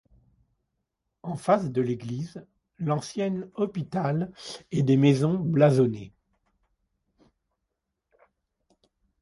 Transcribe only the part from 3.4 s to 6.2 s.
hôpital et des maisons blasonnées.